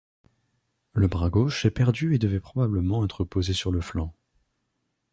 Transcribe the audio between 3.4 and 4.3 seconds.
sur le flanc.